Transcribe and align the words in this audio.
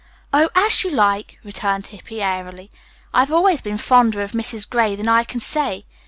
"Oh, 0.33 0.49
as 0.55 0.83
you 0.83 0.89
like," 0.89 1.37
returned 1.43 1.85
Hippy 1.85 2.23
airily. 2.23 2.71
"I 3.13 3.19
have 3.19 3.31
always 3.31 3.61
been 3.61 3.77
fonder 3.77 4.23
of 4.23 4.31
Mrs. 4.31 4.67
Gray 4.67 4.95
than 4.95 5.07
I 5.07 5.23
can 5.23 5.39
say." 5.39 5.83